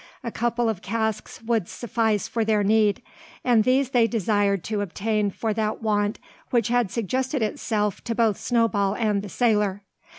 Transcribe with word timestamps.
A 0.23 0.31
couple 0.31 0.67
of 0.67 0.81
casks 0.81 1.43
would 1.43 1.67
suffice 1.69 2.27
for 2.27 2.43
their 2.43 2.63
need; 2.63 3.03
and 3.43 3.63
these 3.63 3.91
they 3.91 4.07
desired 4.07 4.63
to 4.63 4.81
obtain 4.81 5.29
for 5.29 5.53
that 5.53 5.83
want 5.83 6.17
which 6.49 6.69
had 6.69 6.89
suggested 6.89 7.43
itself 7.43 8.03
to 8.05 8.15
both 8.15 8.39
Snowball 8.39 8.95
and 8.95 9.21
the 9.21 9.29
sailor. 9.29 9.83